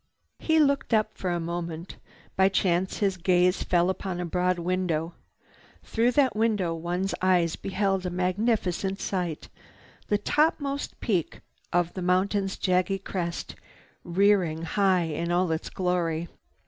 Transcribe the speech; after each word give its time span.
He 0.39 0.57
looked 0.59 0.95
up 0.95 1.15
for 1.15 1.29
a 1.29 1.39
moment. 1.39 1.97
By 2.35 2.49
chance 2.49 2.97
his 2.97 3.17
gaze 3.17 3.61
fell 3.61 3.87
upon 3.87 4.19
a 4.19 4.25
broad 4.25 4.57
window. 4.57 5.13
Through 5.83 6.13
that 6.13 6.35
window 6.35 6.73
one's 6.73 7.13
eyes 7.21 7.55
beheld 7.55 8.07
a 8.07 8.09
magnificent 8.09 8.99
sight—the 8.99 10.17
topmost 10.17 10.99
peak 11.01 11.41
of 11.71 11.93
the 11.93 12.01
mountain's 12.01 12.57
jagged 12.57 13.03
crest, 13.03 13.55
rearing 14.03 14.63
high 14.63 15.03
in 15.03 15.31
all 15.31 15.51
its 15.51 15.69
glory. 15.69 16.29